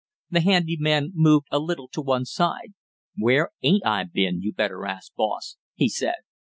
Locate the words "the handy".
0.31-0.77